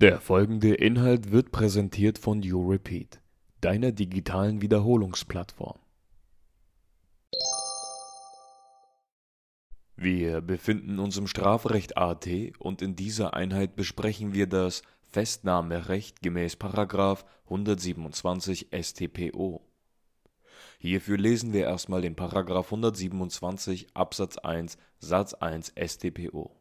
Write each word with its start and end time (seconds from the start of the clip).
Der 0.00 0.18
folgende 0.18 0.72
Inhalt 0.72 1.30
wird 1.30 1.52
präsentiert 1.52 2.16
von 2.16 2.42
YouRepeat, 2.42 3.20
deiner 3.60 3.92
digitalen 3.92 4.62
Wiederholungsplattform. 4.62 5.78
Wir 9.96 10.40
befinden 10.40 10.98
uns 11.00 11.18
im 11.18 11.26
Strafrecht 11.26 11.98
AT 11.98 12.26
und 12.58 12.80
in 12.80 12.96
dieser 12.96 13.34
Einheit 13.34 13.76
besprechen 13.76 14.32
wir 14.32 14.46
das 14.46 14.80
Festnahmerecht 15.02 16.22
gemäß§ 16.22 16.54
127 17.44 18.68
StPO. 18.72 19.60
Hierfür 20.78 21.18
lesen 21.18 21.52
wir 21.52 21.64
erstmal 21.64 22.00
den§ 22.00 22.16
127 22.64 23.88
Absatz 23.92 24.38
1 24.38 24.78
Satz 24.98 25.34
1 25.34 25.74
StPO. 25.76 26.59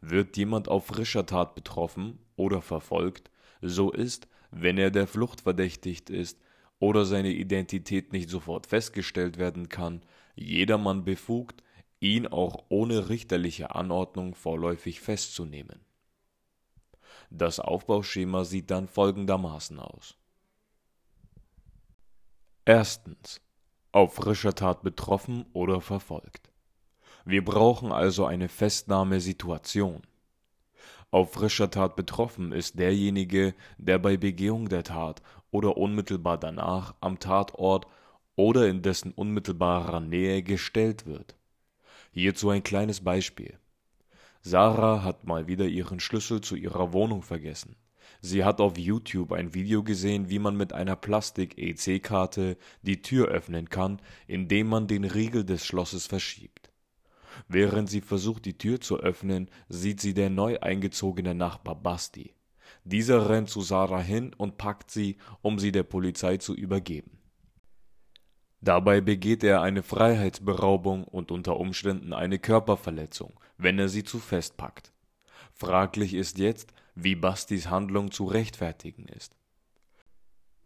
Wird 0.00 0.36
jemand 0.36 0.68
auf 0.68 0.86
frischer 0.86 1.26
Tat 1.26 1.54
betroffen 1.54 2.18
oder 2.36 2.62
verfolgt, 2.62 3.30
so 3.60 3.90
ist, 3.90 4.28
wenn 4.50 4.78
er 4.78 4.90
der 4.90 5.06
Flucht 5.06 5.42
verdächtigt 5.42 6.10
ist 6.10 6.38
oder 6.78 7.04
seine 7.04 7.30
Identität 7.30 8.12
nicht 8.12 8.28
sofort 8.30 8.66
festgestellt 8.66 9.38
werden 9.38 9.68
kann, 9.68 10.02
jedermann 10.34 11.04
befugt, 11.04 11.62
ihn 12.00 12.26
auch 12.26 12.64
ohne 12.68 13.08
richterliche 13.08 13.74
Anordnung 13.74 14.34
vorläufig 14.34 15.00
festzunehmen. 15.00 15.80
Das 17.30 17.58
Aufbauschema 17.58 18.44
sieht 18.44 18.70
dann 18.70 18.88
folgendermaßen 18.88 19.78
aus: 19.80 20.16
Erstens. 22.64 23.40
Auf 23.92 24.16
frischer 24.16 24.54
Tat 24.54 24.82
betroffen 24.82 25.46
oder 25.54 25.80
verfolgt. 25.80 26.50
Wir 27.28 27.44
brauchen 27.44 27.90
also 27.90 28.24
eine 28.24 28.48
Festnahmesituation. 28.48 30.02
Auf 31.10 31.32
frischer 31.32 31.72
Tat 31.72 31.96
betroffen 31.96 32.52
ist 32.52 32.78
derjenige, 32.78 33.52
der 33.78 33.98
bei 33.98 34.16
Begehung 34.16 34.68
der 34.68 34.84
Tat 34.84 35.22
oder 35.50 35.76
unmittelbar 35.76 36.38
danach 36.38 36.94
am 37.00 37.18
Tatort 37.18 37.88
oder 38.36 38.68
in 38.68 38.80
dessen 38.82 39.10
unmittelbarer 39.10 39.98
Nähe 39.98 40.44
gestellt 40.44 41.04
wird. 41.04 41.34
Hierzu 42.12 42.50
ein 42.50 42.62
kleines 42.62 43.00
Beispiel. 43.00 43.58
Sarah 44.42 45.02
hat 45.02 45.26
mal 45.26 45.48
wieder 45.48 45.66
ihren 45.66 45.98
Schlüssel 45.98 46.42
zu 46.42 46.54
ihrer 46.54 46.92
Wohnung 46.92 47.22
vergessen. 47.22 47.74
Sie 48.20 48.44
hat 48.44 48.60
auf 48.60 48.78
YouTube 48.78 49.32
ein 49.32 49.52
Video 49.52 49.82
gesehen, 49.82 50.30
wie 50.30 50.38
man 50.38 50.56
mit 50.56 50.72
einer 50.72 50.94
Plastik-EC-Karte 50.94 52.56
die 52.82 53.02
Tür 53.02 53.26
öffnen 53.26 53.68
kann, 53.68 54.00
indem 54.28 54.68
man 54.68 54.86
den 54.86 55.04
Riegel 55.04 55.44
des 55.44 55.66
Schlosses 55.66 56.06
verschiebt. 56.06 56.65
Während 57.48 57.88
sie 57.88 58.00
versucht, 58.00 58.44
die 58.44 58.58
Tür 58.58 58.80
zu 58.80 58.98
öffnen, 58.98 59.50
sieht 59.68 60.00
sie 60.00 60.14
der 60.14 60.30
neu 60.30 60.58
eingezogene 60.60 61.34
Nachbar 61.34 61.74
Basti. 61.74 62.34
Dieser 62.84 63.28
rennt 63.28 63.48
zu 63.48 63.60
Sarah 63.62 64.00
hin 64.00 64.32
und 64.36 64.58
packt 64.58 64.90
sie, 64.90 65.16
um 65.42 65.58
sie 65.58 65.72
der 65.72 65.82
Polizei 65.82 66.36
zu 66.36 66.54
übergeben. 66.54 67.18
Dabei 68.60 69.00
begeht 69.00 69.44
er 69.44 69.60
eine 69.62 69.82
Freiheitsberaubung 69.82 71.04
und 71.04 71.30
unter 71.30 71.56
Umständen 71.58 72.12
eine 72.12 72.38
Körperverletzung, 72.38 73.38
wenn 73.58 73.78
er 73.78 73.88
sie 73.88 74.02
zu 74.02 74.18
fest 74.18 74.56
packt. 74.56 74.92
Fraglich 75.52 76.14
ist 76.14 76.38
jetzt, 76.38 76.72
wie 76.94 77.14
Bastis 77.14 77.70
Handlung 77.70 78.10
zu 78.10 78.24
rechtfertigen 78.24 79.06
ist. 79.08 79.36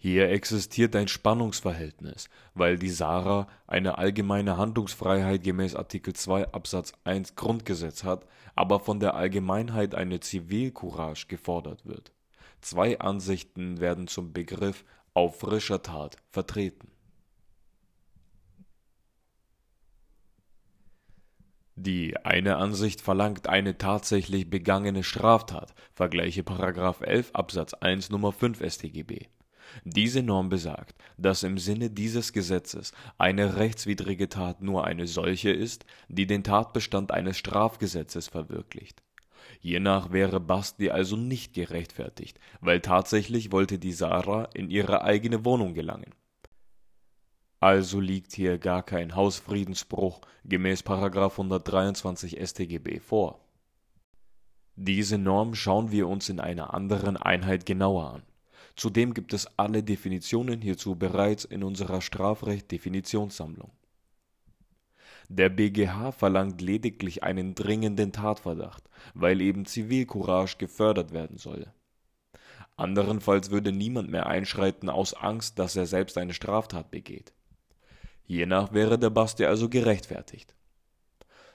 Hier 0.00 0.30
existiert 0.30 0.94
ein 0.94 1.08
Spannungsverhältnis, 1.08 2.28
weil 2.54 2.78
die 2.78 2.88
Sarah 2.88 3.48
eine 3.66 3.98
allgemeine 3.98 4.56
Handlungsfreiheit 4.56 5.42
gemäß 5.42 5.74
Artikel 5.74 6.14
2 6.14 6.52
Absatz 6.52 6.92
1 7.02 7.34
Grundgesetz 7.34 8.04
hat, 8.04 8.24
aber 8.54 8.78
von 8.78 9.00
der 9.00 9.14
Allgemeinheit 9.14 9.96
eine 9.96 10.20
Zivilcourage 10.20 11.26
gefordert 11.26 11.84
wird. 11.84 12.12
Zwei 12.60 13.00
Ansichten 13.00 13.80
werden 13.80 14.06
zum 14.06 14.32
Begriff 14.32 14.84
auf 15.14 15.40
frischer 15.40 15.82
Tat 15.82 16.16
vertreten 16.30 16.92
Die 21.74 22.16
eine 22.24 22.56
Ansicht 22.56 23.00
verlangt 23.00 23.48
eine 23.48 23.78
tatsächlich 23.78 24.50
begangene 24.50 25.04
Straftat 25.04 25.74
(vgl.§ 25.94 26.20
11 27.04 27.30
Abs. 27.34 27.74
1 27.74 28.10
Nr. 28.10 28.32
5 28.32 28.64
StGB). 28.68 29.28
Diese 29.84 30.22
Norm 30.22 30.48
besagt, 30.48 30.94
dass 31.16 31.42
im 31.42 31.58
Sinne 31.58 31.90
dieses 31.90 32.32
Gesetzes 32.32 32.92
eine 33.18 33.56
rechtswidrige 33.56 34.28
Tat 34.28 34.62
nur 34.62 34.84
eine 34.84 35.06
solche 35.06 35.50
ist, 35.50 35.84
die 36.08 36.26
den 36.26 36.44
Tatbestand 36.44 37.10
eines 37.10 37.36
Strafgesetzes 37.38 38.28
verwirklicht. 38.28 39.02
Hiernach 39.60 40.12
wäre 40.12 40.40
Basti 40.40 40.90
also 40.90 41.16
nicht 41.16 41.54
gerechtfertigt, 41.54 42.38
weil 42.60 42.80
tatsächlich 42.80 43.50
wollte 43.52 43.78
die 43.78 43.92
Sarah 43.92 44.48
in 44.54 44.70
ihre 44.70 45.02
eigene 45.02 45.44
Wohnung 45.44 45.74
gelangen 45.74 46.12
also 47.60 47.98
liegt 47.98 48.34
hier 48.34 48.58
gar 48.58 48.82
kein 48.82 49.16
Hausfriedensbruch 49.16 50.20
gemäß§ 50.44 50.82
123 51.30 52.38
StGB 52.40 53.00
vor. 53.00 53.40
Diese 54.76 55.18
Norm 55.18 55.54
schauen 55.54 55.90
wir 55.90 56.06
uns 56.06 56.28
in 56.28 56.38
einer 56.38 56.72
anderen 56.72 57.16
Einheit 57.16 57.66
genauer 57.66 58.14
an. 58.14 58.22
Zudem 58.78 59.12
gibt 59.12 59.34
es 59.34 59.58
alle 59.58 59.82
Definitionen 59.82 60.62
hierzu 60.62 60.94
bereits 60.94 61.44
in 61.44 61.64
unserer 61.64 62.00
Strafrecht-Definitionssammlung. 62.00 63.72
Der 65.28 65.48
BGH 65.48 66.12
verlangt 66.12 66.60
lediglich 66.62 67.24
einen 67.24 67.56
dringenden 67.56 68.12
Tatverdacht, 68.12 68.88
weil 69.14 69.40
eben 69.40 69.66
Zivilcourage 69.66 70.58
gefördert 70.58 71.12
werden 71.12 71.38
soll. 71.38 71.66
Anderenfalls 72.76 73.50
würde 73.50 73.72
niemand 73.72 74.10
mehr 74.10 74.26
einschreiten 74.26 74.88
aus 74.88 75.12
Angst, 75.12 75.58
dass 75.58 75.74
er 75.74 75.86
selbst 75.86 76.16
eine 76.16 76.32
Straftat 76.32 76.92
begeht 76.92 77.32
Hiernach 78.28 78.72
wäre 78.74 78.98
der 78.98 79.10
Basti 79.10 79.46
also 79.46 79.68
gerechtfertigt. 79.68 80.54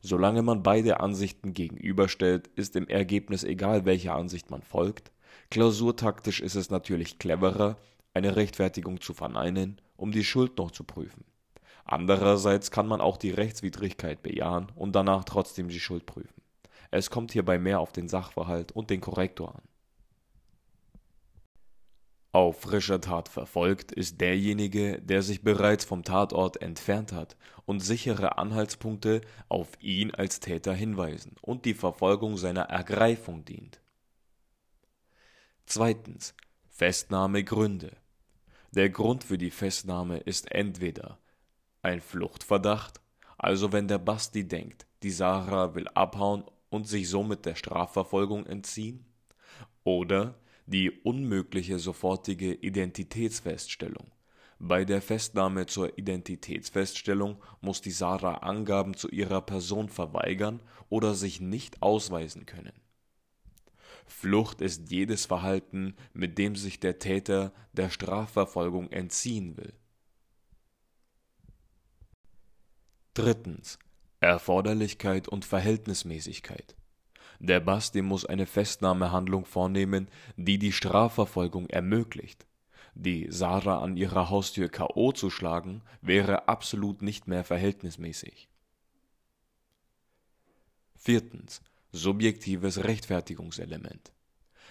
Solange 0.00 0.42
man 0.42 0.62
beide 0.62 1.00
Ansichten 1.00 1.54
gegenüberstellt, 1.54 2.46
ist 2.56 2.76
im 2.76 2.86
Ergebnis 2.86 3.42
egal, 3.42 3.86
welcher 3.86 4.14
Ansicht 4.14 4.50
man 4.50 4.62
folgt. 4.62 5.10
Klausurtaktisch 5.50 6.40
ist 6.40 6.54
es 6.54 6.70
natürlich 6.70 7.18
cleverer, 7.18 7.76
eine 8.14 8.36
Rechtfertigung 8.36 9.00
zu 9.00 9.14
verneinen, 9.14 9.80
um 9.96 10.12
die 10.12 10.24
Schuld 10.24 10.58
noch 10.58 10.70
zu 10.70 10.84
prüfen. 10.84 11.24
Andererseits 11.84 12.70
kann 12.70 12.86
man 12.86 13.00
auch 13.00 13.16
die 13.16 13.30
Rechtswidrigkeit 13.30 14.22
bejahen 14.22 14.68
und 14.74 14.94
danach 14.94 15.24
trotzdem 15.24 15.68
die 15.68 15.80
Schuld 15.80 16.06
prüfen. 16.06 16.42
Es 16.90 17.10
kommt 17.10 17.32
hierbei 17.32 17.58
mehr 17.58 17.80
auf 17.80 17.92
den 17.92 18.08
Sachverhalt 18.08 18.72
und 18.72 18.90
den 18.90 19.00
Korrektor 19.00 19.54
an 19.54 19.62
auf 22.38 22.60
frischer 22.60 23.00
Tat 23.00 23.28
verfolgt 23.28 23.90
ist 23.90 24.20
derjenige, 24.20 25.00
der 25.00 25.22
sich 25.22 25.42
bereits 25.42 25.84
vom 25.84 26.04
Tatort 26.04 26.62
entfernt 26.62 27.10
hat 27.10 27.36
und 27.64 27.80
sichere 27.80 28.38
Anhaltspunkte 28.38 29.22
auf 29.48 29.68
ihn 29.80 30.14
als 30.14 30.38
Täter 30.38 30.72
hinweisen 30.72 31.34
und 31.40 31.64
die 31.64 31.74
Verfolgung 31.74 32.36
seiner 32.36 32.62
Ergreifung 32.62 33.44
dient. 33.44 33.80
Zweitens 35.70 36.32
Festnahmegründe. 36.70 37.94
Der 38.70 38.88
Grund 38.88 39.22
für 39.22 39.36
die 39.36 39.50
Festnahme 39.50 40.16
ist 40.16 40.50
entweder 40.50 41.18
ein 41.82 42.00
Fluchtverdacht, 42.00 43.02
also 43.36 43.70
wenn 43.70 43.86
der 43.86 43.98
Basti 43.98 44.48
denkt, 44.48 44.86
die 45.02 45.10
Sarah 45.10 45.74
will 45.74 45.86
abhauen 45.88 46.44
und 46.70 46.88
sich 46.88 47.10
somit 47.10 47.44
der 47.44 47.54
Strafverfolgung 47.54 48.46
entziehen, 48.46 49.04
oder 49.84 50.40
die 50.64 50.90
unmögliche 50.90 51.78
sofortige 51.78 52.54
Identitätsfeststellung. 52.54 54.10
Bei 54.58 54.86
der 54.86 55.02
Festnahme 55.02 55.66
zur 55.66 55.98
Identitätsfeststellung 55.98 57.42
muss 57.60 57.82
die 57.82 57.90
Sarah 57.90 58.36
Angaben 58.36 58.94
zu 58.94 59.10
ihrer 59.10 59.42
Person 59.42 59.90
verweigern 59.90 60.62
oder 60.88 61.14
sich 61.14 61.42
nicht 61.42 61.82
ausweisen 61.82 62.46
können. 62.46 62.87
Flucht 64.08 64.60
ist 64.60 64.90
jedes 64.90 65.26
Verhalten, 65.26 65.94
mit 66.12 66.38
dem 66.38 66.56
sich 66.56 66.80
der 66.80 66.98
Täter 66.98 67.52
der 67.72 67.90
Strafverfolgung 67.90 68.90
entziehen 68.90 69.56
will. 69.56 69.72
Drittens 73.14 73.78
Erforderlichkeit 74.20 75.28
und 75.28 75.44
Verhältnismäßigkeit 75.44 76.76
der 77.40 77.60
Basti 77.60 78.02
muss 78.02 78.24
eine 78.24 78.46
Festnahmehandlung 78.46 79.44
vornehmen, 79.44 80.08
die 80.36 80.58
die 80.58 80.72
Strafverfolgung 80.72 81.68
ermöglicht. 81.68 82.46
Die 82.94 83.28
Sarah 83.30 83.78
an 83.78 83.96
ihrer 83.96 84.28
Haustür 84.28 84.68
K.O. 84.68 85.12
zu 85.12 85.30
schlagen, 85.30 85.82
wäre 86.00 86.48
absolut 86.48 87.00
nicht 87.00 87.28
mehr 87.28 87.44
verhältnismäßig. 87.44 88.48
Viertens. 90.96 91.60
Subjektives 91.92 92.84
Rechtfertigungselement. 92.84 94.12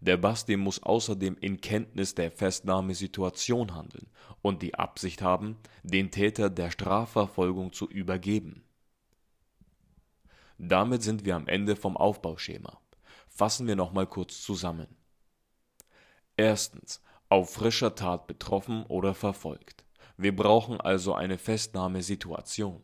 Der 0.00 0.18
Basti 0.18 0.56
muss 0.56 0.82
außerdem 0.82 1.36
in 1.40 1.60
Kenntnis 1.60 2.14
der 2.14 2.30
Festnahmesituation 2.30 3.74
handeln 3.74 4.08
und 4.42 4.62
die 4.62 4.74
Absicht 4.74 5.22
haben, 5.22 5.56
den 5.82 6.10
Täter 6.10 6.50
der 6.50 6.70
Strafverfolgung 6.70 7.72
zu 7.72 7.88
übergeben 7.88 8.64
damit 10.58 11.04
sind 11.04 11.24
wir 11.24 11.36
am 11.36 11.46
Ende 11.46 11.76
vom 11.76 11.96
Aufbauschema. 11.96 12.80
Fassen 13.28 13.68
wir 13.68 13.76
nochmal 13.76 14.06
kurz 14.06 14.42
zusammen. 14.42 14.88
Erstens. 16.36 17.00
Auf 17.30 17.52
frischer 17.52 17.94
Tat 17.94 18.26
betroffen 18.26 18.84
oder 18.86 19.14
verfolgt. 19.14 19.84
Wir 20.16 20.34
brauchen 20.34 20.80
also 20.80 21.12
eine 21.14 21.36
Festnahmesituation. 21.36 22.82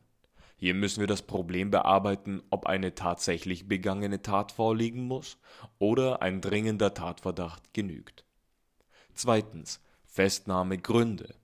Hier 0.64 0.72
müssen 0.72 1.00
wir 1.00 1.06
das 1.06 1.20
Problem 1.20 1.70
bearbeiten, 1.70 2.42
ob 2.48 2.64
eine 2.64 2.94
tatsächlich 2.94 3.68
begangene 3.68 4.22
Tat 4.22 4.50
vorliegen 4.50 5.02
muss 5.02 5.36
oder 5.78 6.22
ein 6.22 6.40
dringender 6.40 6.94
Tatverdacht 6.94 7.74
genügt. 7.74 8.24
Zweitens. 9.12 9.82
Festnahmegründe. 10.06 11.34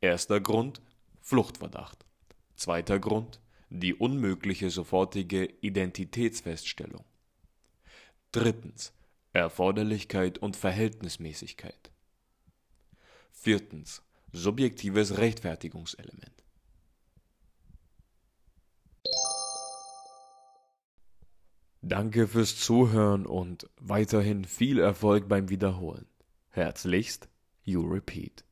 Erster 0.00 0.40
Grund 0.40 0.80
Fluchtverdacht. 1.20 2.06
Zweiter 2.56 2.98
Grund 2.98 3.38
die 3.68 3.92
unmögliche 3.92 4.70
sofortige 4.70 5.44
Identitätsfeststellung. 5.60 7.04
Drittens. 8.32 8.94
Erforderlichkeit 9.34 10.38
und 10.38 10.56
Verhältnismäßigkeit. 10.56 11.90
Viertens. 13.30 14.00
Subjektives 14.32 15.18
Rechtfertigungselement. 15.18 16.40
Danke 21.82 22.28
fürs 22.28 22.56
Zuhören 22.56 23.24
und 23.24 23.68
weiterhin 23.80 24.44
viel 24.44 24.78
Erfolg 24.78 25.28
beim 25.28 25.48
Wiederholen. 25.48 26.06
Herzlichst, 26.50 27.28
You 27.64 27.82
Repeat. 27.82 28.44